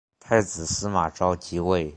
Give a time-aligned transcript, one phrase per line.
[0.19, 1.87] 太子司马绍即位。